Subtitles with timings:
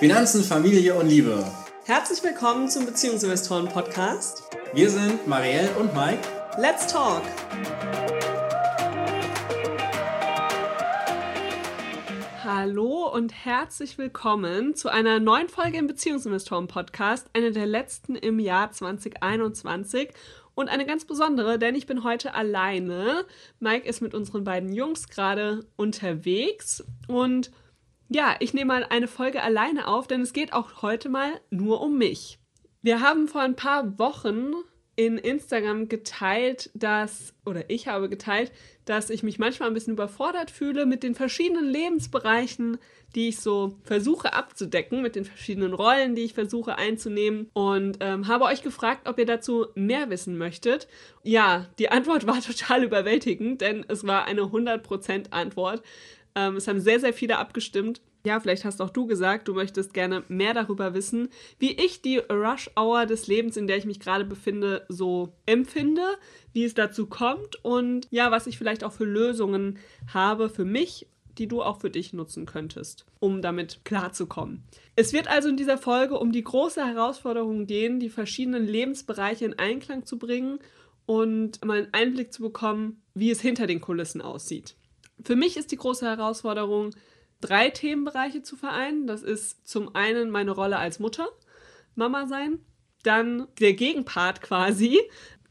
[0.00, 1.44] Finanzen, Familie und Liebe.
[1.84, 4.44] Herzlich willkommen zum Beziehungsinvestoren Podcast.
[4.72, 6.26] Wir sind Marielle und Mike.
[6.56, 7.20] Let's talk!
[12.42, 18.38] Hallo und herzlich willkommen zu einer neuen Folge im Beziehungsinvestoren Podcast, eine der letzten im
[18.38, 20.14] Jahr 2021
[20.54, 23.26] und eine ganz besondere, denn ich bin heute alleine.
[23.58, 27.50] Mike ist mit unseren beiden Jungs gerade unterwegs und
[28.10, 31.80] ja, ich nehme mal eine Folge alleine auf, denn es geht auch heute mal nur
[31.80, 32.40] um mich.
[32.82, 34.52] Wir haben vor ein paar Wochen
[34.96, 38.52] in Instagram geteilt, dass, oder ich habe geteilt,
[38.84, 42.78] dass ich mich manchmal ein bisschen überfordert fühle mit den verschiedenen Lebensbereichen,
[43.14, 47.48] die ich so versuche abzudecken, mit den verschiedenen Rollen, die ich versuche einzunehmen.
[47.52, 50.88] Und ähm, habe euch gefragt, ob ihr dazu mehr wissen möchtet.
[51.22, 55.82] Ja, die Antwort war total überwältigend, denn es war eine 100% Antwort.
[56.34, 58.00] Ähm, es haben sehr, sehr viele abgestimmt.
[58.24, 62.18] Ja, vielleicht hast auch du gesagt, du möchtest gerne mehr darüber wissen, wie ich die
[62.18, 66.02] Rush-Hour des Lebens, in der ich mich gerade befinde, so empfinde,
[66.52, 69.78] wie es dazu kommt und ja, was ich vielleicht auch für Lösungen
[70.12, 71.06] habe für mich,
[71.38, 74.62] die du auch für dich nutzen könntest, um damit klarzukommen.
[74.96, 79.58] Es wird also in dieser Folge um die große Herausforderung gehen, die verschiedenen Lebensbereiche in
[79.58, 80.58] Einklang zu bringen
[81.06, 84.76] und mal einen Einblick zu bekommen, wie es hinter den Kulissen aussieht.
[85.24, 86.94] Für mich ist die große Herausforderung,
[87.40, 89.06] drei Themenbereiche zu vereinen.
[89.06, 91.28] Das ist zum einen meine Rolle als Mutter,
[91.94, 92.60] Mama sein,
[93.02, 95.00] dann der Gegenpart quasi,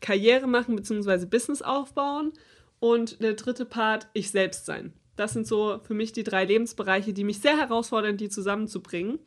[0.01, 1.25] Karriere machen bzw.
[1.25, 2.33] Business aufbauen
[2.79, 4.93] und der dritte Part, ich selbst sein.
[5.15, 9.19] Das sind so für mich die drei Lebensbereiche, die mich sehr herausfordern, die zusammenzubringen.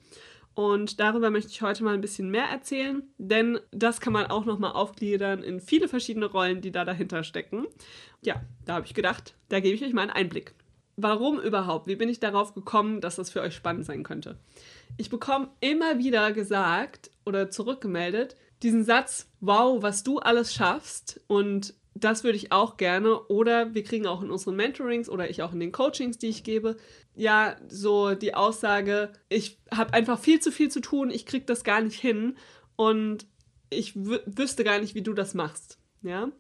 [0.55, 4.45] Und darüber möchte ich heute mal ein bisschen mehr erzählen, denn das kann man auch
[4.45, 7.67] nochmal aufgliedern in viele verschiedene Rollen, die da dahinter stecken.
[8.21, 10.55] Ja, da habe ich gedacht, da gebe ich euch mal einen Einblick.
[10.97, 11.87] Warum überhaupt?
[11.87, 14.39] Wie bin ich darauf gekommen, dass das für euch spannend sein könnte?
[14.99, 21.75] Ich bekomme immer wieder gesagt oder zurückgemeldet, diesen Satz, wow, was du alles schaffst und
[21.95, 23.21] das würde ich auch gerne.
[23.25, 26.45] Oder wir kriegen auch in unseren Mentorings oder ich auch in den Coachings, die ich
[26.45, 26.77] gebe,
[27.15, 31.65] ja, so die Aussage, ich habe einfach viel zu viel zu tun, ich kriege das
[31.65, 32.37] gar nicht hin
[32.77, 33.27] und
[33.71, 35.79] ich wüsste gar nicht, wie du das machst.
[36.03, 36.31] Ja.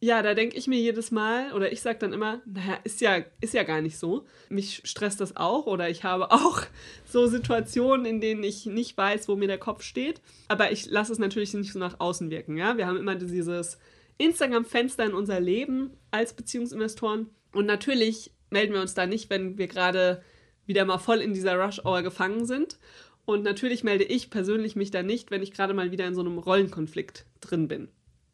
[0.00, 3.24] Ja, da denke ich mir jedes Mal, oder ich sage dann immer, naja, ist ja,
[3.40, 4.26] ist ja gar nicht so.
[4.50, 6.62] Mich stresst das auch, oder ich habe auch
[7.06, 10.20] so Situationen, in denen ich nicht weiß, wo mir der Kopf steht.
[10.48, 12.58] Aber ich lasse es natürlich nicht so nach außen wirken.
[12.58, 12.76] Ja?
[12.76, 13.78] Wir haben immer dieses
[14.18, 17.30] Instagram-Fenster in unser Leben als Beziehungsinvestoren.
[17.52, 20.22] Und natürlich melden wir uns da nicht, wenn wir gerade
[20.66, 22.78] wieder mal voll in dieser Rush-Hour gefangen sind.
[23.26, 26.20] Und natürlich melde ich persönlich mich da nicht, wenn ich gerade mal wieder in so
[26.20, 27.88] einem Rollenkonflikt drin bin.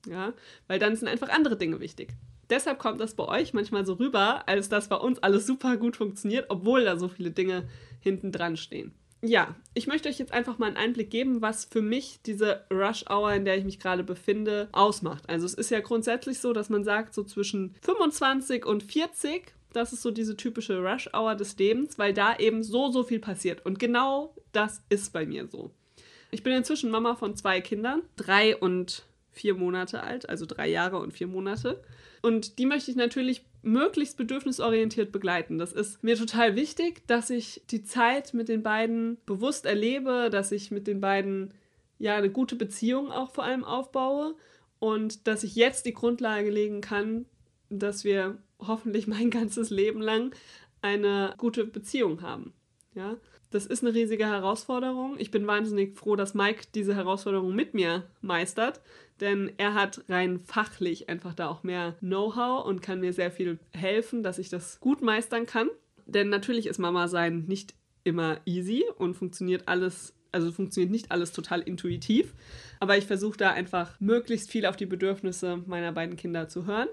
[0.07, 0.33] Ja,
[0.67, 2.11] weil dann sind einfach andere Dinge wichtig.
[2.49, 5.97] Deshalb kommt das bei euch manchmal so rüber, als dass bei uns alles super gut
[5.97, 7.69] funktioniert, obwohl da so viele Dinge
[8.01, 8.93] hinten dran stehen.
[9.23, 13.05] Ja, ich möchte euch jetzt einfach mal einen Einblick geben, was für mich diese Rush
[13.11, 15.29] Hour, in der ich mich gerade befinde, ausmacht.
[15.29, 19.93] Also es ist ja grundsätzlich so, dass man sagt, so zwischen 25 und 40, das
[19.93, 23.65] ist so diese typische Rush Hour des Lebens, weil da eben so, so viel passiert.
[23.67, 25.71] Und genau das ist bei mir so.
[26.31, 30.99] Ich bin inzwischen Mama von zwei Kindern, drei und vier Monate alt, also drei Jahre
[30.99, 31.83] und vier Monate.
[32.23, 35.59] Und die möchte ich natürlich möglichst bedürfnisorientiert begleiten.
[35.59, 40.53] Das ist mir total wichtig, dass ich die Zeit mit den beiden bewusst erlebe, dass
[40.53, 41.53] ich mit den beiden
[41.99, 44.35] ja eine gute Beziehung auch vor allem aufbaue
[44.79, 47.27] und dass ich jetzt die Grundlage legen kann,
[47.69, 50.35] dass wir hoffentlich mein ganzes Leben lang
[50.83, 52.55] eine gute Beziehung haben.
[52.95, 53.17] Ja,
[53.51, 55.17] das ist eine riesige Herausforderung.
[55.19, 58.81] Ich bin wahnsinnig froh, dass Mike diese Herausforderung mit mir meistert,
[59.21, 63.59] denn er hat rein fachlich einfach da auch mehr Know-how und kann mir sehr viel
[63.73, 65.69] helfen, dass ich das gut meistern kann.
[66.07, 67.75] Denn natürlich ist Mama sein nicht
[68.05, 72.35] immer easy und funktioniert alles, also funktioniert nicht alles total intuitiv.
[72.79, 76.89] Aber ich versuche da einfach möglichst viel auf die Bedürfnisse meiner beiden Kinder zu hören.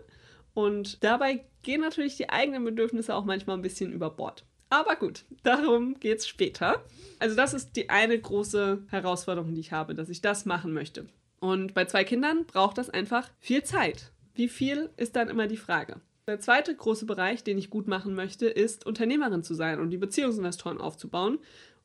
[0.55, 4.43] Und dabei gehen natürlich die eigenen Bedürfnisse auch manchmal ein bisschen über Bord.
[4.69, 6.83] Aber gut, darum geht es später.
[7.19, 11.05] Also das ist die eine große Herausforderung, die ich habe, dass ich das machen möchte.
[11.39, 14.11] Und bei zwei Kindern braucht das einfach viel Zeit.
[14.33, 16.01] Wie viel ist dann immer die Frage.
[16.27, 19.97] Der zweite große Bereich, den ich gut machen möchte, ist Unternehmerin zu sein und die
[19.97, 21.39] Beziehungsinvestoren aufzubauen.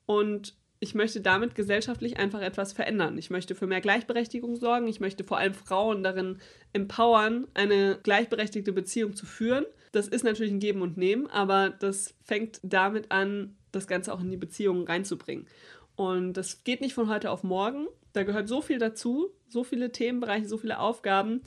[0.05, 3.17] Und ich möchte damit gesellschaftlich einfach etwas verändern.
[3.17, 4.89] Ich möchte für mehr Gleichberechtigung sorgen.
[4.89, 6.41] Ich möchte vor allem Frauen darin
[6.73, 9.65] empowern, eine gleichberechtigte Beziehung zu führen.
[9.93, 14.21] Das ist natürlich ein Geben und Nehmen, aber das fängt damit an, das Ganze auch
[14.21, 15.47] in die Beziehung reinzubringen.
[15.95, 17.87] Und das geht nicht von heute auf morgen.
[18.13, 21.43] Da gehört so viel dazu, so viele Themenbereiche, so viele Aufgaben,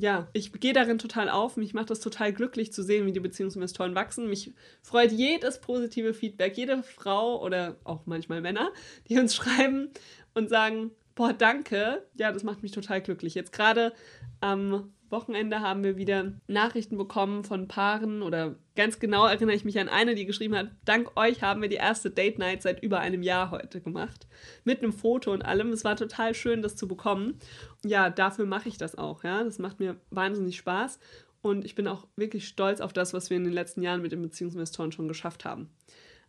[0.00, 1.56] ja, ich gehe darin total auf.
[1.56, 4.28] Mich macht das total glücklich zu sehen, wie die Beziehungsinvestoren wachsen.
[4.28, 4.52] Mich
[4.82, 8.70] freut jedes positive Feedback, jede Frau oder auch manchmal Männer,
[9.08, 9.90] die uns schreiben
[10.34, 12.06] und sagen, boah, danke.
[12.14, 13.34] Ja, das macht mich total glücklich.
[13.34, 13.92] Jetzt gerade
[14.40, 19.78] am Wochenende haben wir wieder Nachrichten bekommen von Paaren oder ganz genau erinnere ich mich
[19.78, 23.00] an eine, die geschrieben hat, dank euch haben wir die erste Date Night seit über
[23.00, 24.28] einem Jahr heute gemacht.
[24.64, 25.72] Mit einem Foto und allem.
[25.72, 27.38] Es war total schön, das zu bekommen.
[27.84, 29.24] Ja, dafür mache ich das auch.
[29.24, 31.00] Ja, das macht mir wahnsinnig Spaß.
[31.42, 34.12] Und ich bin auch wirklich stolz auf das, was wir in den letzten Jahren mit
[34.12, 35.70] den Beziehungsinvestoren schon geschafft haben.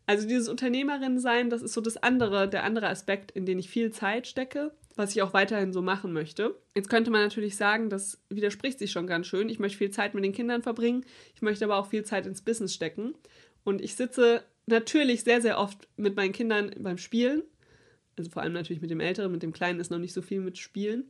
[0.07, 3.69] Also dieses Unternehmerin sein, das ist so das andere, der andere Aspekt, in den ich
[3.69, 6.55] viel Zeit stecke was ich auch weiterhin so machen möchte.
[6.75, 9.49] Jetzt könnte man natürlich sagen, das widerspricht sich schon ganz schön.
[9.49, 11.05] Ich möchte viel Zeit mit den Kindern verbringen,
[11.35, 13.13] ich möchte aber auch viel Zeit ins Business stecken.
[13.63, 17.43] Und ich sitze natürlich sehr, sehr oft mit meinen Kindern beim Spielen.
[18.17, 20.41] Also vor allem natürlich mit dem Älteren, mit dem Kleinen ist noch nicht so viel
[20.41, 21.05] mit Spielen.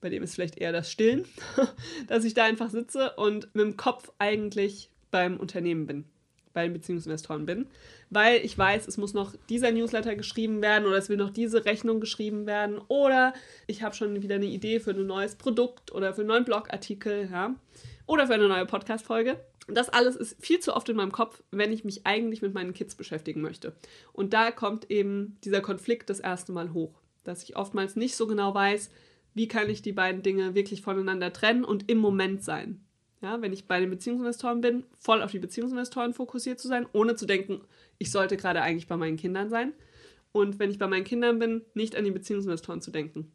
[0.00, 1.26] Bei dem ist vielleicht eher das Stillen,
[2.06, 6.04] dass ich da einfach sitze und mit dem Kopf eigentlich beim Unternehmen bin
[6.52, 7.66] bei den Beziehungsinvestoren bin,
[8.10, 11.64] weil ich weiß, es muss noch dieser Newsletter geschrieben werden oder es will noch diese
[11.64, 13.32] Rechnung geschrieben werden oder
[13.66, 17.28] ich habe schon wieder eine Idee für ein neues Produkt oder für einen neuen Blogartikel,
[17.30, 17.54] ja,
[18.06, 19.38] oder für eine neue Podcast-Folge.
[19.68, 22.74] Das alles ist viel zu oft in meinem Kopf, wenn ich mich eigentlich mit meinen
[22.74, 23.76] Kids beschäftigen möchte.
[24.12, 28.26] Und da kommt eben dieser Konflikt das erste Mal hoch, dass ich oftmals nicht so
[28.26, 28.90] genau weiß,
[29.34, 32.84] wie kann ich die beiden Dinge wirklich voneinander trennen und im Moment sein.
[33.22, 37.16] Ja, wenn ich bei den Beziehungsinvestoren bin, voll auf die Beziehungsinvestoren fokussiert zu sein, ohne
[37.16, 37.60] zu denken,
[37.98, 39.74] ich sollte gerade eigentlich bei meinen Kindern sein.
[40.32, 43.30] Und wenn ich bei meinen Kindern bin, nicht an die Beziehungsinvestoren zu denken.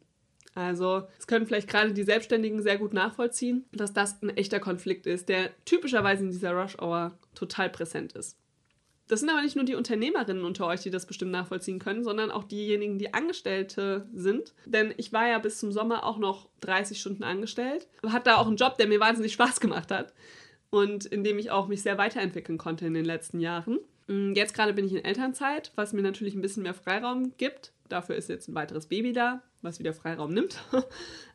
[0.54, 5.06] Also, es können vielleicht gerade die Selbstständigen sehr gut nachvollziehen, dass das ein echter Konflikt
[5.06, 8.38] ist, der typischerweise in dieser Rush-Hour total präsent ist.
[9.08, 12.30] Das sind aber nicht nur die Unternehmerinnen unter euch, die das bestimmt nachvollziehen können, sondern
[12.30, 14.52] auch diejenigen, die Angestellte sind.
[14.64, 18.46] Denn ich war ja bis zum Sommer auch noch 30 Stunden angestellt, hatte da auch
[18.46, 20.12] einen Job, der mir wahnsinnig Spaß gemacht hat
[20.70, 23.78] und in dem ich auch mich sehr weiterentwickeln konnte in den letzten Jahren.
[24.08, 27.72] Mm, jetzt gerade bin ich in Elternzeit, was mir natürlich ein bisschen mehr Freiraum gibt.
[27.88, 30.58] Dafür ist jetzt ein weiteres Baby da, was wieder Freiraum nimmt.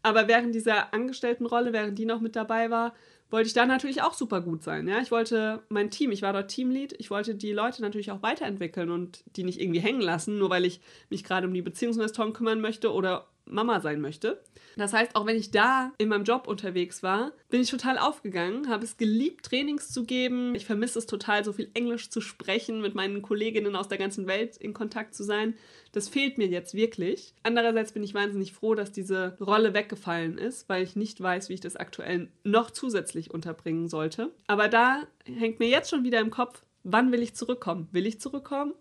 [0.04, 2.94] Aber während dieser Angestelltenrolle, während die noch mit dabei war,
[3.32, 4.88] wollte ich da natürlich auch super gut sein.
[4.88, 5.02] Ja?
[5.02, 8.92] Ich wollte mein Team, ich war dort Teamlead, ich wollte die Leute natürlich auch weiterentwickeln
[8.92, 12.62] und die nicht irgendwie hängen lassen, nur weil ich mich gerade um die Beziehungsinvestoren kümmern
[12.62, 14.42] möchte oder Mama sein möchte.
[14.78, 18.70] Das heißt, auch wenn ich da in meinem Job unterwegs war, bin ich total aufgegangen,
[18.70, 20.56] habe es geliebt, Trainings zu geben.
[20.56, 24.28] Ich vermisse es total, so viel Englisch zu sprechen, mit meinen Kolleginnen aus der ganzen
[24.28, 25.56] Welt in Kontakt zu sein.
[25.92, 27.34] Das fehlt mir jetzt wirklich.
[27.44, 31.54] Andererseits bin ich wahnsinnig froh, dass diese Rolle weggefallen ist, weil ich nicht weiß, wie
[31.54, 34.32] ich das aktuell noch zusätzlich unterbringen sollte.
[34.48, 37.90] Aber da hängt mir jetzt schon wieder im Kopf, wann will ich zurückkommen?
[37.92, 38.74] Will ich zurückkommen?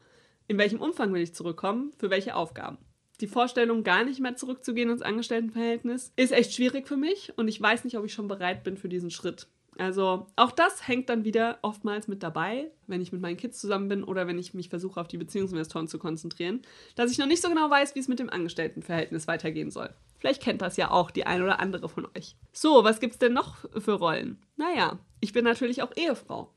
[0.46, 1.92] In welchem Umfang will ich zurückkommen?
[1.98, 2.78] Für welche Aufgaben?
[3.20, 7.60] Die Vorstellung, gar nicht mehr zurückzugehen ins Angestelltenverhältnis, ist echt schwierig für mich und ich
[7.60, 9.46] weiß nicht, ob ich schon bereit bin für diesen Schritt.
[9.78, 13.88] Also auch das hängt dann wieder oftmals mit dabei, wenn ich mit meinen Kids zusammen
[13.88, 16.60] bin oder wenn ich mich versuche, auf die Beziehungsinvestoren zu konzentrieren,
[16.96, 19.90] dass ich noch nicht so genau weiß, wie es mit dem Angestelltenverhältnis weitergehen soll.
[20.18, 22.36] Vielleicht kennt das ja auch die ein oder andere von euch.
[22.52, 24.38] So, was gibt's denn noch für Rollen?
[24.56, 26.52] Naja, ich bin natürlich auch Ehefrau.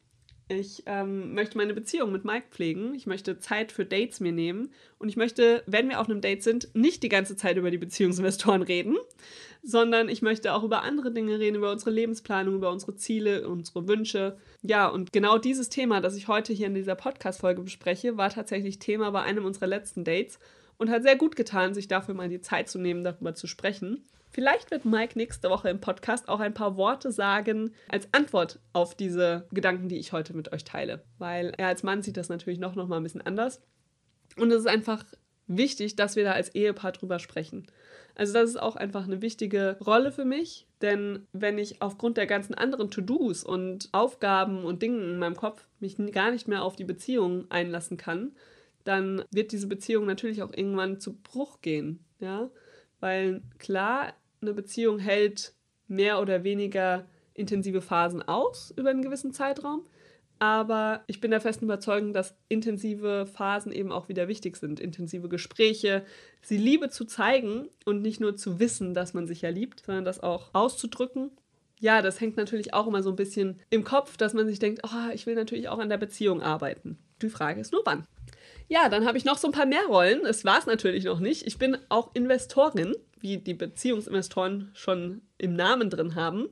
[0.50, 2.94] Ich ähm, möchte meine Beziehung mit Mike pflegen.
[2.96, 4.72] Ich möchte Zeit für Dates mir nehmen.
[5.00, 7.78] Und ich möchte, wenn wir auf einem Date sind, nicht die ganze Zeit über die
[7.78, 8.98] Beziehungsinvestoren reden,
[9.64, 13.88] sondern ich möchte auch über andere Dinge reden, über unsere Lebensplanung, über unsere Ziele, unsere
[13.88, 14.38] Wünsche.
[14.62, 18.80] Ja, und genau dieses Thema, das ich heute hier in dieser Podcast-Folge bespreche, war tatsächlich
[18.80, 20.40] Thema bei einem unserer letzten Dates
[20.78, 24.04] und hat sehr gut getan, sich dafür mal die Zeit zu nehmen, darüber zu sprechen.
[24.34, 28.96] Vielleicht wird Mike nächste Woche im Podcast auch ein paar Worte sagen als Antwort auf
[28.96, 31.04] diese Gedanken, die ich heute mit euch teile.
[31.20, 33.62] Weil er als Mann sieht das natürlich noch, noch mal ein bisschen anders.
[34.36, 35.06] Und es ist einfach
[35.46, 37.68] wichtig, dass wir da als Ehepaar drüber sprechen.
[38.16, 42.28] Also das ist auch einfach eine wichtige Rolle für mich, denn wenn ich aufgrund der
[42.28, 46.76] ganzen anderen To-Dos und Aufgaben und Dingen in meinem Kopf mich gar nicht mehr auf
[46.76, 48.32] die Beziehung einlassen kann,
[48.84, 52.50] dann wird diese Beziehung natürlich auch irgendwann zu Bruch gehen, ja?
[53.00, 54.14] Weil klar,
[54.44, 55.54] eine Beziehung hält
[55.88, 59.86] mehr oder weniger intensive Phasen aus über einen gewissen Zeitraum.
[60.40, 64.80] Aber ich bin der festen Überzeugung, dass intensive Phasen eben auch wieder wichtig sind.
[64.80, 66.04] Intensive Gespräche,
[66.42, 70.06] sie Liebe zu zeigen und nicht nur zu wissen, dass man sich ja liebt, sondern
[70.06, 71.32] das auch auszudrücken.
[71.80, 74.82] Ja, das hängt natürlich auch immer so ein bisschen im Kopf, dass man sich denkt,
[74.84, 76.98] oh, ich will natürlich auch an der Beziehung arbeiten.
[77.22, 78.06] Die Frage ist nur wann.
[78.68, 80.26] Ja, dann habe ich noch so ein paar mehr Rollen.
[80.26, 81.46] Es war es natürlich noch nicht.
[81.46, 86.50] Ich bin auch Investorin wie die Beziehungsinvestoren schon im Namen drin haben.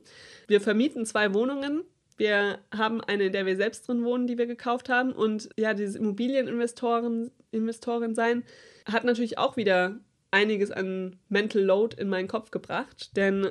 [0.48, 1.84] Wir vermieten zwei Wohnungen.
[2.16, 5.12] Wir haben eine, in der wir selbst drin wohnen, die wir gekauft haben.
[5.12, 8.42] Und ja, dieses Immobilieninvestoren Investorin sein
[8.90, 10.00] hat natürlich auch wieder
[10.30, 13.16] einiges an Mental Load in meinen Kopf gebracht.
[13.16, 13.50] Denn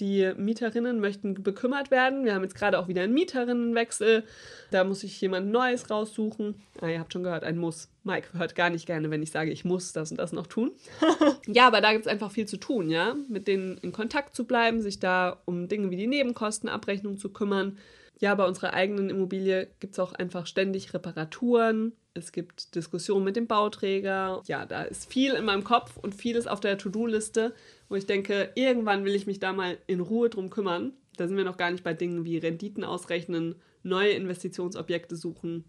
[0.00, 2.24] Die Mieterinnen möchten bekümmert werden.
[2.24, 4.24] Wir haben jetzt gerade auch wieder einen Mieterinnenwechsel.
[4.70, 6.54] Da muss ich jemand Neues raussuchen.
[6.80, 7.88] Ah, ihr habt schon gehört, ein Muss.
[8.04, 10.70] Mike hört gar nicht gerne, wenn ich sage, ich muss das und das noch tun.
[11.46, 13.16] ja, aber da gibt es einfach viel zu tun, ja.
[13.28, 17.78] Mit denen in Kontakt zu bleiben, sich da um Dinge wie die Nebenkostenabrechnung zu kümmern.
[18.20, 21.92] Ja, bei unserer eigenen Immobilie gibt es auch einfach ständig Reparaturen.
[22.18, 24.42] Es gibt Diskussionen mit dem Bauträger.
[24.46, 27.54] Ja, da ist viel in meinem Kopf und vieles auf der To-Do-Liste,
[27.88, 30.92] wo ich denke, irgendwann will ich mich da mal in Ruhe drum kümmern.
[31.16, 35.64] Da sind wir noch gar nicht bei Dingen wie Renditen ausrechnen, neue Investitionsobjekte suchen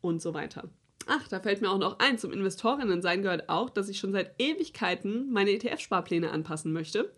[0.00, 0.68] und so weiter.
[1.06, 4.40] Ach, da fällt mir auch noch ein, zum Investorinnen-Sein gehört auch, dass ich schon seit
[4.40, 7.10] Ewigkeiten meine ETF-Sparpläne anpassen möchte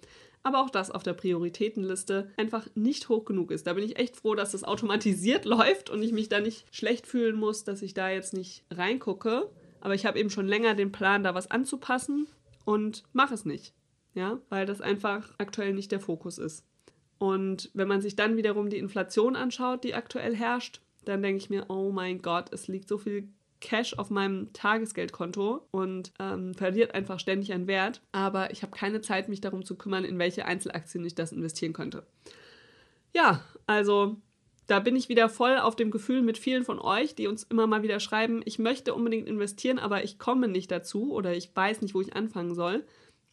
[0.44, 3.66] aber auch das auf der Prioritätenliste einfach nicht hoch genug ist.
[3.66, 7.06] Da bin ich echt froh, dass das automatisiert läuft und ich mich da nicht schlecht
[7.06, 9.50] fühlen muss, dass ich da jetzt nicht reingucke.
[9.80, 12.28] Aber ich habe eben schon länger den Plan, da was anzupassen
[12.64, 13.74] und mache es nicht.
[14.14, 16.64] Ja, weil das einfach aktuell nicht der Fokus ist.
[17.18, 21.50] Und wenn man sich dann wiederum die Inflation anschaut, die aktuell herrscht, dann denke ich
[21.50, 23.28] mir, oh mein Gott, es liegt so viel
[23.64, 28.02] Cash auf meinem Tagesgeldkonto und ähm, verliert einfach ständig an Wert.
[28.12, 31.72] Aber ich habe keine Zeit, mich darum zu kümmern, in welche Einzelaktien ich das investieren
[31.72, 32.06] könnte.
[33.14, 34.16] Ja, also
[34.66, 37.66] da bin ich wieder voll auf dem Gefühl mit vielen von euch, die uns immer
[37.66, 41.80] mal wieder schreiben, ich möchte unbedingt investieren, aber ich komme nicht dazu oder ich weiß
[41.80, 42.84] nicht, wo ich anfangen soll.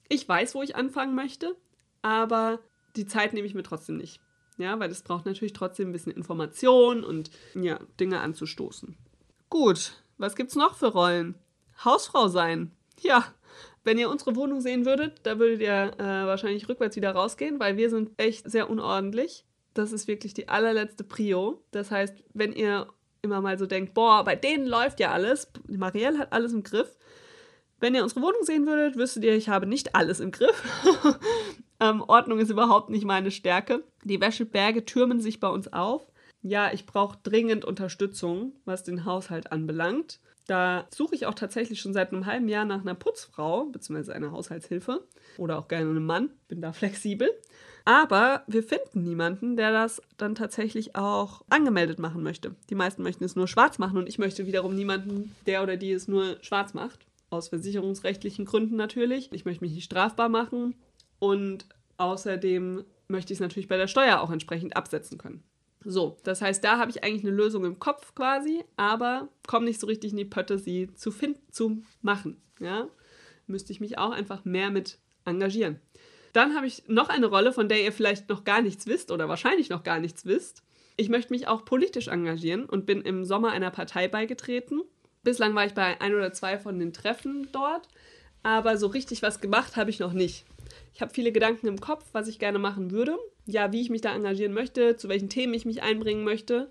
[0.07, 1.57] Ich weiß, wo ich anfangen möchte,
[2.01, 2.59] aber
[2.95, 4.21] die Zeit nehme ich mir trotzdem nicht.
[4.57, 8.95] Ja, weil es braucht natürlich trotzdem ein bisschen Information und ja, Dinge anzustoßen.
[9.49, 11.35] Gut, was gibt's noch für Rollen?
[11.83, 12.71] Hausfrau sein.
[12.99, 13.25] Ja,
[13.83, 17.77] wenn ihr unsere Wohnung sehen würdet, da würdet ihr äh, wahrscheinlich rückwärts wieder rausgehen, weil
[17.77, 19.45] wir sind echt sehr unordentlich.
[19.73, 21.63] Das ist wirklich die allerletzte Prio.
[21.71, 22.87] Das heißt, wenn ihr
[23.23, 26.95] immer mal so denkt, boah, bei denen läuft ja alles, Marielle hat alles im Griff.
[27.79, 30.63] Wenn ihr unsere Wohnung sehen würdet, wüsstet ihr, ich habe nicht alles im Griff.
[31.79, 33.83] ähm, Ordnung ist überhaupt nicht meine Stärke.
[34.03, 36.10] Die Wäscheberge türmen sich bei uns auf
[36.41, 40.19] ja, ich brauche dringend Unterstützung, was den Haushalt anbelangt.
[40.47, 44.11] Da suche ich auch tatsächlich schon seit einem halben Jahr nach einer Putzfrau bzw.
[44.11, 45.05] einer Haushaltshilfe
[45.37, 46.31] oder auch gerne einem Mann.
[46.47, 47.29] Bin da flexibel.
[47.85, 52.55] Aber wir finden niemanden, der das dann tatsächlich auch angemeldet machen möchte.
[52.69, 55.91] Die meisten möchten es nur schwarz machen und ich möchte wiederum niemanden, der oder die
[55.91, 57.05] es nur schwarz macht.
[57.29, 59.31] Aus versicherungsrechtlichen Gründen natürlich.
[59.31, 60.75] Ich möchte mich nicht strafbar machen
[61.17, 61.65] und
[61.97, 65.43] außerdem möchte ich es natürlich bei der Steuer auch entsprechend absetzen können.
[65.83, 69.79] So, das heißt, da habe ich eigentlich eine Lösung im Kopf quasi, aber komme nicht
[69.79, 72.39] so richtig in die Pötte, sie zu finden, zu machen.
[72.59, 72.87] Ja,
[73.47, 75.79] müsste ich mich auch einfach mehr mit engagieren.
[76.33, 79.27] Dann habe ich noch eine Rolle, von der ihr vielleicht noch gar nichts wisst oder
[79.27, 80.63] wahrscheinlich noch gar nichts wisst.
[80.97, 84.81] Ich möchte mich auch politisch engagieren und bin im Sommer einer Partei beigetreten.
[85.23, 87.87] Bislang war ich bei ein oder zwei von den Treffen dort,
[88.43, 90.45] aber so richtig was gemacht habe ich noch nicht.
[90.93, 93.17] Ich habe viele Gedanken im Kopf, was ich gerne machen würde.
[93.45, 96.69] Ja, wie ich mich da engagieren möchte, zu welchen Themen ich mich einbringen möchte.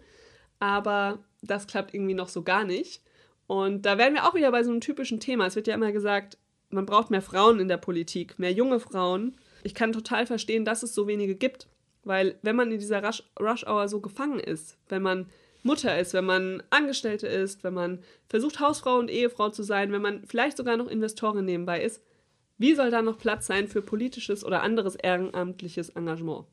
[0.58, 3.02] Aber das klappt irgendwie noch so gar nicht.
[3.46, 5.46] Und da werden wir auch wieder bei so einem typischen Thema.
[5.46, 9.36] Es wird ja immer gesagt, man braucht mehr Frauen in der Politik, mehr junge Frauen.
[9.64, 11.66] Ich kann total verstehen, dass es so wenige gibt.
[12.04, 15.26] Weil wenn man in dieser Rush, Rush Hour so gefangen ist, wenn man
[15.62, 17.98] Mutter ist, wenn man Angestellte ist, wenn man
[18.28, 22.02] versucht, Hausfrau und Ehefrau zu sein, wenn man vielleicht sogar noch Investorin nebenbei ist,
[22.56, 26.46] wie soll da noch Platz sein für politisches oder anderes ehrenamtliches Engagement?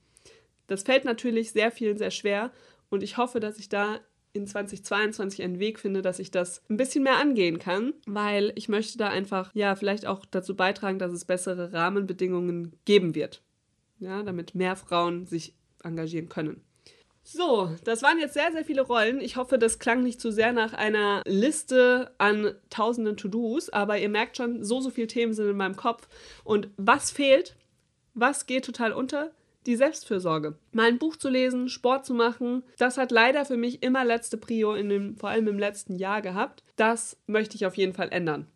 [0.67, 2.51] Das fällt natürlich sehr vielen sehr schwer
[2.89, 3.99] und ich hoffe, dass ich da
[4.33, 8.69] in 2022 einen Weg finde, dass ich das ein bisschen mehr angehen kann, weil ich
[8.69, 13.41] möchte da einfach ja vielleicht auch dazu beitragen, dass es bessere Rahmenbedingungen geben wird.
[13.99, 16.61] Ja, damit mehr Frauen sich engagieren können.
[17.23, 19.19] So, das waren jetzt sehr, sehr viele Rollen.
[19.19, 24.07] Ich hoffe, das klang nicht zu sehr nach einer Liste an tausenden To-Dos, aber ihr
[24.07, 26.07] merkt schon, so, so viele Themen sind in meinem Kopf.
[26.45, 27.57] Und was fehlt?
[28.13, 29.31] Was geht total unter?
[29.67, 30.57] Die Selbstfürsorge.
[30.71, 34.37] Mal ein Buch zu lesen, Sport zu machen, das hat leider für mich immer letzte
[34.37, 36.63] Prio, in dem, vor allem im letzten Jahr gehabt.
[36.77, 38.47] Das möchte ich auf jeden Fall ändern.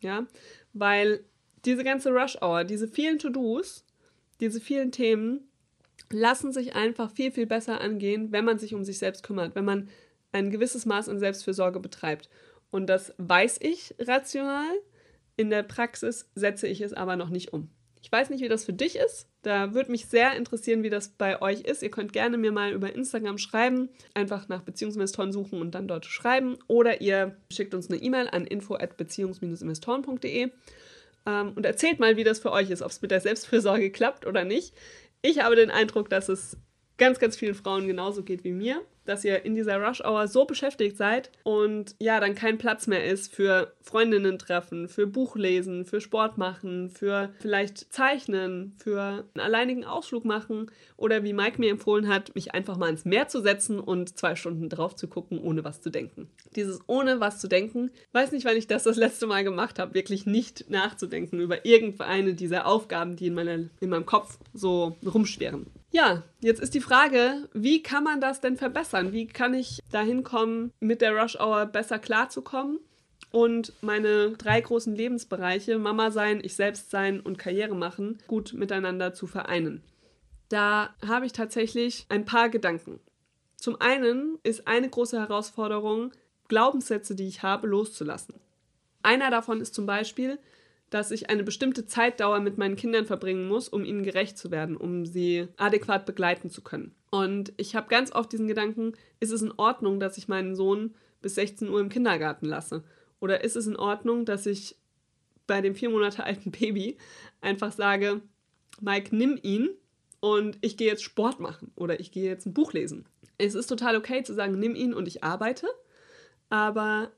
[0.00, 0.26] Ja,
[0.72, 1.24] weil
[1.64, 3.84] diese ganze Rush-Hour, diese vielen To-Dos,
[4.40, 5.48] diese vielen Themen,
[6.10, 9.64] lassen sich einfach viel, viel besser angehen, wenn man sich um sich selbst kümmert, wenn
[9.64, 9.88] man
[10.32, 12.28] ein gewisses Maß an Selbstfürsorge betreibt.
[12.70, 14.74] Und das weiß ich rational.
[15.36, 17.70] In der Praxis setze ich es aber noch nicht um.
[18.08, 19.28] Ich weiß nicht, wie das für dich ist.
[19.42, 21.82] Da würde mich sehr interessieren, wie das bei euch ist.
[21.82, 26.06] Ihr könnt gerne mir mal über Instagram schreiben, einfach nach Beziehungsinvestoren suchen und dann dort
[26.06, 26.56] schreiben.
[26.68, 30.48] Oder ihr schickt uns eine E-Mail an info@beziehungs-investoren.de
[31.26, 34.24] ähm, und erzählt mal, wie das für euch ist, ob es mit der Selbstfürsorge klappt
[34.24, 34.72] oder nicht.
[35.20, 36.56] Ich habe den Eindruck, dass es
[36.96, 38.80] ganz, ganz vielen Frauen genauso geht wie mir.
[39.08, 43.34] Dass ihr in dieser Rush-Hour so beschäftigt seid und ja, dann kein Platz mehr ist
[43.34, 50.24] für Freundinnen treffen, für Buchlesen, für Sport machen, für vielleicht zeichnen, für einen alleinigen Ausflug
[50.24, 54.18] machen oder wie Mike mir empfohlen hat, mich einfach mal ins Meer zu setzen und
[54.18, 56.28] zwei Stunden drauf zu gucken, ohne was zu denken.
[56.54, 59.94] Dieses ohne was zu denken, weiß nicht, wann ich das das letzte Mal gemacht habe,
[59.94, 65.66] wirklich nicht nachzudenken über irgendeine dieser Aufgaben, die in, meiner, in meinem Kopf so rumschweren.
[65.90, 69.12] Ja, jetzt ist die Frage, wie kann man das denn verbessern?
[69.12, 72.78] Wie kann ich dahin kommen, mit der Rush Hour besser klarzukommen?
[73.30, 79.12] und meine drei großen Lebensbereiche, Mama sein, ich selbst sein und Karriere machen, gut miteinander
[79.12, 79.82] zu vereinen.
[80.48, 83.00] Da habe ich tatsächlich ein paar Gedanken.
[83.56, 86.12] Zum einen ist eine große Herausforderung,
[86.48, 88.36] Glaubenssätze, die ich habe, loszulassen.
[89.02, 90.38] Einer davon ist zum Beispiel,
[90.90, 94.76] dass ich eine bestimmte Zeitdauer mit meinen Kindern verbringen muss, um ihnen gerecht zu werden,
[94.76, 96.94] um sie adäquat begleiten zu können.
[97.10, 100.94] Und ich habe ganz oft diesen Gedanken, ist es in Ordnung, dass ich meinen Sohn
[101.20, 102.84] bis 16 Uhr im Kindergarten lasse?
[103.20, 104.76] Oder ist es in Ordnung, dass ich
[105.46, 106.96] bei dem vier Monate alten Baby
[107.40, 108.22] einfach sage,
[108.80, 109.70] Mike, nimm ihn
[110.20, 113.06] und ich gehe jetzt Sport machen oder ich gehe jetzt ein Buch lesen.
[113.38, 115.66] Es ist total okay zu sagen, nimm ihn und ich arbeite,
[116.48, 117.12] aber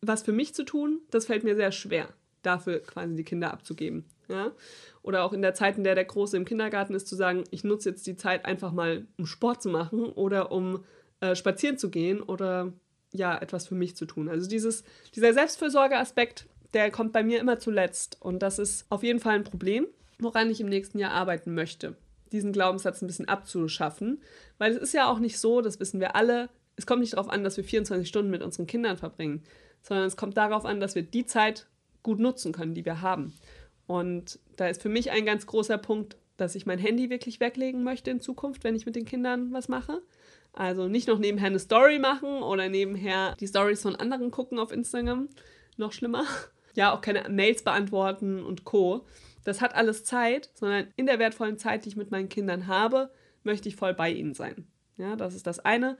[0.00, 2.08] was für mich zu tun, das fällt mir sehr schwer
[2.46, 4.04] dafür quasi die Kinder abzugeben.
[4.28, 4.52] Ja?
[5.02, 7.64] Oder auch in der Zeit, in der der Große im Kindergarten ist, zu sagen, ich
[7.64, 10.84] nutze jetzt die Zeit einfach mal, um Sport zu machen oder um
[11.20, 12.72] äh, spazieren zu gehen oder
[13.12, 14.28] ja, etwas für mich zu tun.
[14.28, 14.84] Also dieses,
[15.14, 18.16] dieser Selbstfürsorgeaspekt, der kommt bei mir immer zuletzt.
[18.20, 19.86] Und das ist auf jeden Fall ein Problem,
[20.18, 21.96] woran ich im nächsten Jahr arbeiten möchte.
[22.32, 24.20] Diesen Glaubenssatz ein bisschen abzuschaffen.
[24.58, 27.30] Weil es ist ja auch nicht so, das wissen wir alle, es kommt nicht darauf
[27.30, 29.44] an, dass wir 24 Stunden mit unseren Kindern verbringen,
[29.80, 31.68] sondern es kommt darauf an, dass wir die Zeit
[32.04, 33.32] gut nutzen können, die wir haben.
[33.88, 37.82] Und da ist für mich ein ganz großer Punkt, dass ich mein Handy wirklich weglegen
[37.82, 40.00] möchte in Zukunft, wenn ich mit den Kindern was mache.
[40.52, 44.70] Also nicht noch nebenher eine Story machen oder nebenher die Stories von anderen gucken auf
[44.70, 45.28] Instagram.
[45.76, 46.24] Noch schlimmer.
[46.76, 49.06] Ja, auch keine Mails beantworten und Co.
[49.44, 53.12] Das hat alles Zeit, sondern in der wertvollen Zeit, die ich mit meinen Kindern habe,
[53.44, 54.66] möchte ich voll bei ihnen sein.
[54.96, 55.96] Ja, das ist das eine.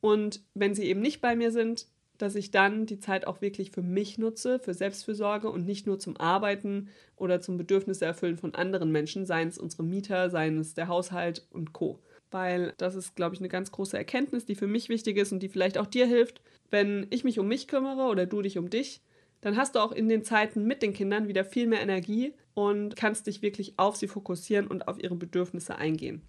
[0.00, 1.88] Und wenn sie eben nicht bei mir sind,
[2.24, 5.98] dass ich dann die Zeit auch wirklich für mich nutze, für Selbstfürsorge und nicht nur
[5.98, 10.72] zum Arbeiten oder zum Bedürfnisse erfüllen von anderen Menschen, seien es unsere Mieter, seien es
[10.72, 12.00] der Haushalt und Co.
[12.30, 15.40] Weil das ist, glaube ich, eine ganz große Erkenntnis, die für mich wichtig ist und
[15.40, 16.40] die vielleicht auch dir hilft.
[16.70, 19.02] Wenn ich mich um mich kümmere oder du dich um dich,
[19.42, 22.96] dann hast du auch in den Zeiten mit den Kindern wieder viel mehr Energie und
[22.96, 26.22] kannst dich wirklich auf sie fokussieren und auf ihre Bedürfnisse eingehen.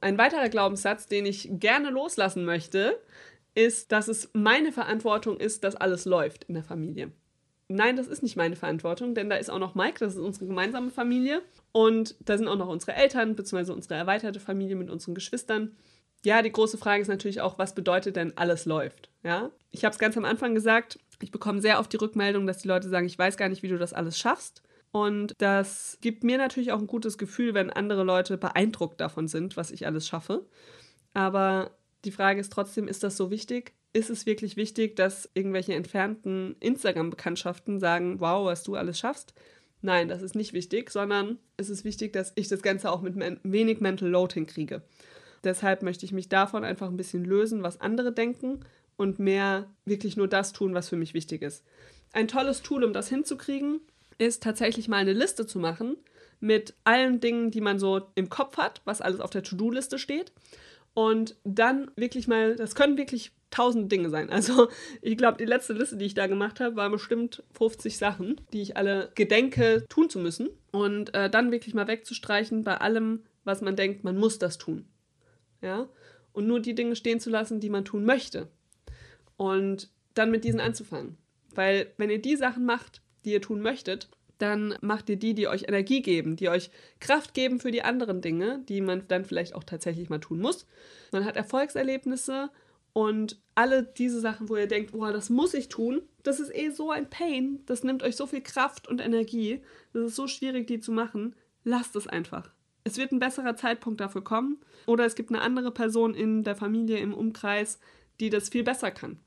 [0.00, 2.98] Ein weiterer Glaubenssatz, den ich gerne loslassen möchte,
[3.54, 7.12] ist, dass es meine Verantwortung ist, dass alles läuft in der Familie.
[7.68, 10.46] Nein, das ist nicht meine Verantwortung, denn da ist auch noch Mike, das ist unsere
[10.46, 11.40] gemeinsame Familie.
[11.72, 15.74] Und da sind auch noch unsere Eltern, beziehungsweise unsere erweiterte Familie mit unseren Geschwistern.
[16.24, 19.10] Ja, die große Frage ist natürlich auch, was bedeutet denn alles läuft?
[19.22, 22.58] Ja, ich habe es ganz am Anfang gesagt, ich bekomme sehr oft die Rückmeldung, dass
[22.58, 24.62] die Leute sagen, ich weiß gar nicht, wie du das alles schaffst.
[24.90, 29.56] Und das gibt mir natürlich auch ein gutes Gefühl, wenn andere Leute beeindruckt davon sind,
[29.56, 30.46] was ich alles schaffe.
[31.14, 31.72] Aber
[32.04, 33.72] die Frage ist trotzdem, ist das so wichtig?
[33.92, 39.34] Ist es wirklich wichtig, dass irgendwelche entfernten Instagram-Bekanntschaften sagen, wow, was du alles schaffst?
[39.82, 43.14] Nein, das ist nicht wichtig, sondern es ist wichtig, dass ich das Ganze auch mit
[43.42, 44.82] wenig Mental Load hinkriege.
[45.44, 48.60] Deshalb möchte ich mich davon einfach ein bisschen lösen, was andere denken
[48.96, 51.64] und mehr wirklich nur das tun, was für mich wichtig ist.
[52.12, 53.80] Ein tolles Tool, um das hinzukriegen,
[54.16, 55.96] ist tatsächlich mal eine Liste zu machen
[56.40, 60.32] mit allen Dingen, die man so im Kopf hat, was alles auf der To-Do-Liste steht
[60.94, 64.30] und dann wirklich mal, das können wirklich tausend Dinge sein.
[64.30, 64.68] Also
[65.02, 68.62] ich glaube, die letzte Liste, die ich da gemacht habe, war bestimmt 50 Sachen, die
[68.62, 70.48] ich alle gedenke tun zu müssen.
[70.72, 74.86] Und äh, dann wirklich mal wegzustreichen bei allem, was man denkt, man muss das tun.
[75.62, 75.88] Ja?
[76.32, 78.48] Und nur die Dinge stehen zu lassen, die man tun möchte.
[79.36, 81.16] Und dann mit diesen anzufangen.
[81.54, 85.48] Weil wenn ihr die Sachen macht, die ihr tun möchtet, dann macht ihr die, die
[85.48, 86.70] euch Energie geben, die euch
[87.00, 90.66] Kraft geben für die anderen Dinge, die man dann vielleicht auch tatsächlich mal tun muss.
[91.12, 92.50] Man hat Erfolgserlebnisse
[92.92, 96.70] und alle diese Sachen, wo ihr denkt, boah, das muss ich tun, das ist eh
[96.70, 99.60] so ein Pain, das nimmt euch so viel Kraft und Energie,
[99.92, 102.50] das ist so schwierig, die zu machen, lasst es einfach.
[102.84, 106.54] Es wird ein besserer Zeitpunkt dafür kommen oder es gibt eine andere Person in der
[106.54, 107.78] Familie, im Umkreis,
[108.20, 109.18] die das viel besser kann.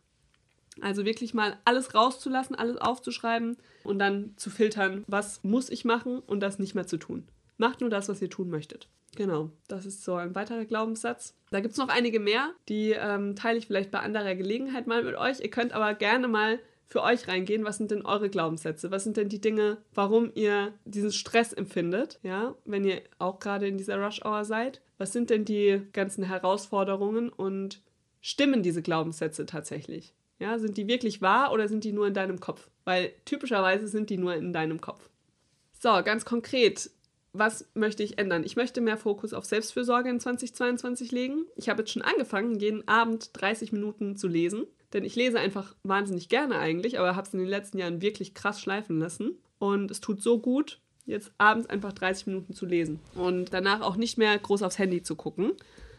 [0.82, 6.20] Also wirklich mal alles rauszulassen, alles aufzuschreiben und dann zu filtern, was muss ich machen
[6.20, 7.28] und das nicht mehr zu tun.
[7.58, 8.88] Macht nur das, was ihr tun möchtet.
[9.16, 11.34] Genau, das ist so ein weiterer Glaubenssatz.
[11.50, 15.04] Da gibt es noch einige mehr, die ähm, teile ich vielleicht bei anderer Gelegenheit mal
[15.04, 15.40] mit euch.
[15.40, 17.66] Ihr könnt aber gerne mal für euch reingehen.
[17.66, 18.92] Was sind denn eure Glaubenssätze?
[18.92, 23.68] Was sind denn die Dinge, warum ihr diesen Stress empfindet, ja, wenn ihr auch gerade
[23.68, 24.82] in dieser Rush Hour seid?
[24.98, 27.82] Was sind denn die ganzen Herausforderungen und
[28.22, 30.14] stimmen diese Glaubenssätze tatsächlich?
[30.40, 32.70] Ja, sind die wirklich wahr oder sind die nur in deinem Kopf?
[32.86, 35.10] Weil typischerweise sind die nur in deinem Kopf.
[35.80, 36.90] So, ganz konkret,
[37.34, 38.44] was möchte ich ändern?
[38.44, 41.46] Ich möchte mehr Fokus auf Selbstfürsorge in 2022 legen.
[41.56, 44.66] Ich habe jetzt schon angefangen, jeden Abend 30 Minuten zu lesen.
[44.94, 48.34] Denn ich lese einfach wahnsinnig gerne eigentlich, aber habe es in den letzten Jahren wirklich
[48.34, 49.38] krass schleifen lassen.
[49.60, 53.00] Und es tut so gut, jetzt abends einfach 30 Minuten zu lesen.
[53.16, 55.54] Und danach auch nicht mehr groß aufs Handy zu gucken,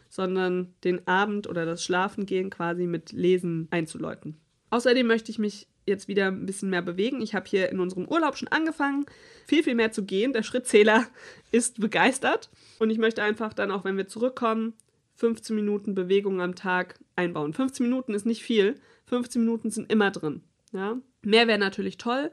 [0.09, 4.37] sondern den Abend oder das Schlafengehen quasi mit Lesen einzuläuten.
[4.71, 7.21] Außerdem möchte ich mich jetzt wieder ein bisschen mehr bewegen.
[7.21, 9.05] Ich habe hier in unserem Urlaub schon angefangen,
[9.47, 10.33] viel, viel mehr zu gehen.
[10.33, 11.05] Der Schrittzähler
[11.51, 12.49] ist begeistert.
[12.79, 14.73] Und ich möchte einfach dann, auch wenn wir zurückkommen,
[15.15, 17.53] 15 Minuten Bewegung am Tag einbauen.
[17.53, 18.75] 15 Minuten ist nicht viel.
[19.07, 20.43] 15 Minuten sind immer drin.
[20.71, 20.97] Ja?
[21.21, 22.31] Mehr wäre natürlich toll,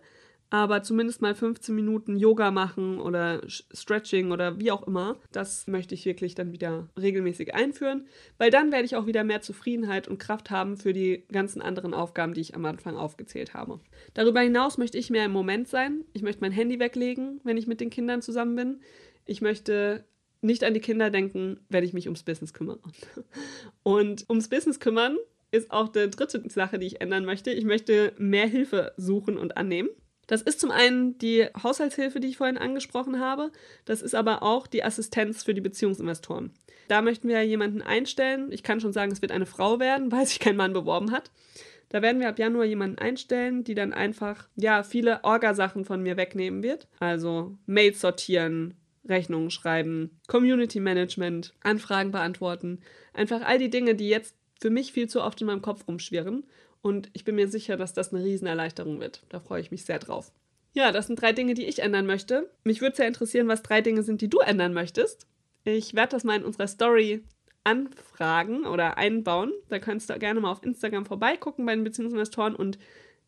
[0.51, 5.95] aber zumindest mal 15 Minuten Yoga machen oder Stretching oder wie auch immer, das möchte
[5.95, 8.07] ich wirklich dann wieder regelmäßig einführen,
[8.39, 11.95] weil dann werde ich auch wieder mehr Zufriedenheit und Kraft haben für die ganzen anderen
[11.95, 13.81] Aufgaben, die ich am Anfang aufgezählt habe.
[14.15, 16.05] Darüber hinaus möchte ich mehr im Moment sein.
[16.13, 18.81] Ich möchte mein Handy weglegen, wenn ich mit den Kindern zusammen bin.
[19.25, 20.05] Ich möchte
[20.43, 22.79] nicht an die Kinder denken, werde ich mich ums Business kümmern.
[23.83, 25.17] Und ums Business kümmern
[25.51, 27.51] ist auch die dritte Sache, die ich ändern möchte.
[27.51, 29.89] Ich möchte mehr Hilfe suchen und annehmen.
[30.27, 33.53] Das ist zum einen die Haushaltshilfe, die ich vorhin angesprochen habe.
[33.85, 36.53] Das ist aber auch die Assistenz für die Beziehungsinvestoren.
[36.89, 38.51] Da möchten wir jemanden einstellen.
[38.51, 41.31] Ich kann schon sagen, es wird eine Frau werden, weil sich kein Mann beworben hat.
[41.89, 46.17] Da werden wir ab Januar jemanden einstellen, die dann einfach, ja, viele Orgasachen von mir
[46.17, 46.89] wegnehmen wird.
[46.99, 48.75] Also Mails sortieren,
[49.09, 52.81] Rechnungen schreiben, Community Management, Anfragen beantworten.
[53.15, 56.45] Einfach all die Dinge, die jetzt für mich viel zu oft in meinem Kopf rumschwirren
[56.83, 59.25] und ich bin mir sicher, dass das eine Riesenerleichterung wird.
[59.29, 60.33] Da freue ich mich sehr drauf.
[60.73, 62.51] Ja, das sind drei Dinge, die ich ändern möchte.
[62.63, 65.27] Mich würde sehr interessieren, was drei Dinge sind, die du ändern möchtest.
[65.65, 67.23] Ich werde das mal in unserer Story
[67.65, 69.53] anfragen oder einbauen.
[69.69, 72.79] Da kannst du gerne mal auf Instagram vorbeigucken bei den Beziehungsinvestoren und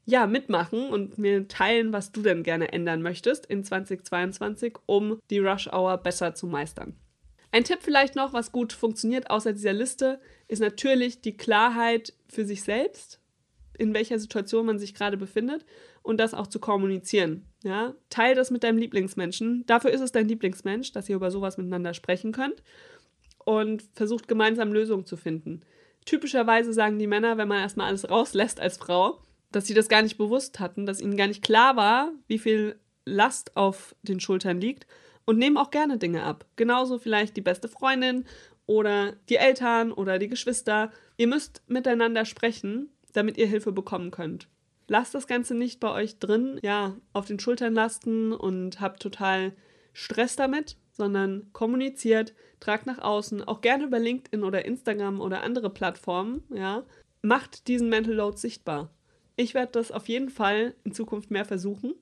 [0.05, 5.39] ja, mitmachen und mir teilen, was du denn gerne ändern möchtest in 2022, um die
[5.39, 6.97] Rush Hour besser zu meistern.
[7.51, 12.45] Ein Tipp vielleicht noch, was gut funktioniert außer dieser Liste, ist natürlich die Klarheit für
[12.45, 13.21] sich selbst
[13.79, 15.65] in welcher Situation man sich gerade befindet
[16.03, 17.47] und das auch zu kommunizieren.
[17.63, 17.95] Ja?
[18.11, 19.65] Teil das mit deinem Lieblingsmenschen.
[19.67, 22.63] Dafür ist es dein Lieblingsmensch, dass ihr über sowas miteinander sprechen könnt
[23.45, 25.63] und versucht gemeinsam Lösungen zu finden.
[26.05, 30.03] Typischerweise sagen die Männer, wenn man erstmal alles rauslässt als Frau, dass sie das gar
[30.03, 34.61] nicht bewusst hatten, dass ihnen gar nicht klar war, wie viel Last auf den Schultern
[34.61, 34.87] liegt
[35.25, 36.47] und nehmen auch gerne Dinge ab.
[36.57, 38.25] Genauso vielleicht die beste Freundin
[38.67, 40.91] oder die Eltern oder die Geschwister.
[41.17, 44.49] Ihr müsst miteinander sprechen damit ihr Hilfe bekommen könnt.
[44.87, 49.53] Lasst das Ganze nicht bei euch drin, ja, auf den Schultern lasten und habt total
[49.93, 55.71] Stress damit, sondern kommuniziert, tragt nach außen, auch gerne über LinkedIn oder Instagram oder andere
[55.71, 56.85] Plattformen, ja,
[57.23, 58.91] macht diesen Mental Load sichtbar.
[59.37, 61.95] Ich werde das auf jeden Fall in Zukunft mehr versuchen,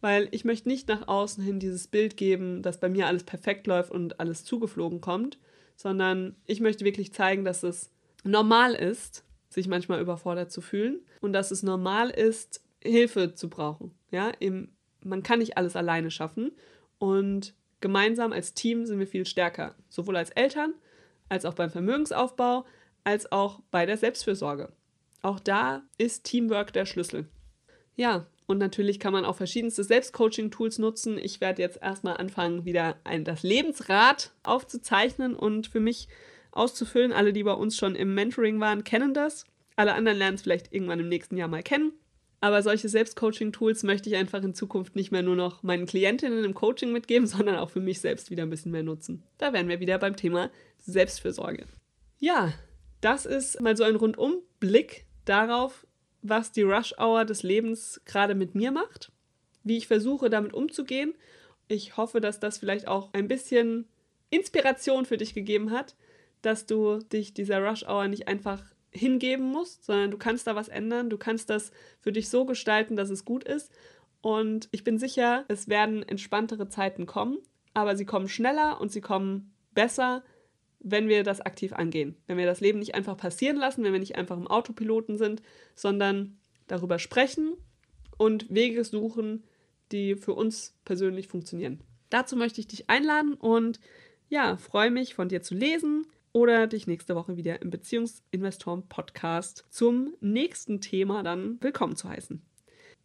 [0.00, 3.66] weil ich möchte nicht nach außen hin dieses Bild geben, dass bei mir alles perfekt
[3.66, 5.38] läuft und alles zugeflogen kommt,
[5.74, 7.90] sondern ich möchte wirklich zeigen, dass es
[8.22, 9.24] normal ist,
[9.56, 13.92] sich manchmal überfordert zu fühlen und dass es normal ist, Hilfe zu brauchen.
[14.10, 14.68] Ja, Im,
[15.02, 16.52] man kann nicht alles alleine schaffen
[16.98, 20.74] und gemeinsam als Team sind wir viel stärker, sowohl als Eltern,
[21.30, 22.66] als auch beim Vermögensaufbau,
[23.02, 24.72] als auch bei der Selbstfürsorge.
[25.22, 27.26] Auch da ist Teamwork der Schlüssel.
[27.96, 31.16] Ja, und natürlich kann man auch verschiedenste Selbstcoaching-Tools nutzen.
[31.16, 36.08] Ich werde jetzt erstmal anfangen, wieder ein, das Lebensrad aufzuzeichnen und für mich
[36.56, 37.12] auszufüllen.
[37.12, 39.44] Alle, die bei uns schon im Mentoring waren, kennen das.
[39.76, 41.92] Alle anderen lernen es vielleicht irgendwann im nächsten Jahr mal kennen.
[42.40, 46.54] Aber solche Selbstcoaching-Tools möchte ich einfach in Zukunft nicht mehr nur noch meinen Klientinnen im
[46.54, 49.22] Coaching mitgeben, sondern auch für mich selbst wieder ein bisschen mehr nutzen.
[49.38, 51.66] Da wären wir wieder beim Thema Selbstfürsorge.
[52.18, 52.52] Ja,
[53.00, 55.86] das ist mal so ein Rundumblick darauf,
[56.22, 59.12] was die Rush-Hour des Lebens gerade mit mir macht,
[59.64, 61.14] wie ich versuche, damit umzugehen.
[61.68, 63.86] Ich hoffe, dass das vielleicht auch ein bisschen
[64.30, 65.94] Inspiration für dich gegeben hat,
[66.46, 70.68] dass du dich dieser Rush Hour nicht einfach hingeben musst, sondern du kannst da was
[70.68, 73.72] ändern, du kannst das für dich so gestalten, dass es gut ist.
[74.20, 77.38] Und ich bin sicher, es werden entspanntere Zeiten kommen,
[77.74, 80.22] aber sie kommen schneller und sie kommen besser,
[80.78, 82.16] wenn wir das aktiv angehen.
[82.28, 85.42] Wenn wir das Leben nicht einfach passieren lassen, wenn wir nicht einfach im Autopiloten sind,
[85.74, 87.54] sondern darüber sprechen
[88.16, 89.42] und Wege suchen,
[89.90, 91.80] die für uns persönlich funktionieren.
[92.08, 93.80] Dazu möchte ich dich einladen und
[94.28, 100.12] ja, freue mich von dir zu lesen, oder dich nächste Woche wieder im Beziehungsinvestoren-Podcast zum
[100.20, 102.42] nächsten Thema dann willkommen zu heißen.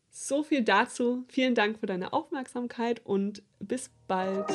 [0.09, 1.23] So viel dazu.
[1.29, 4.49] Vielen Dank für deine Aufmerksamkeit und bis bald.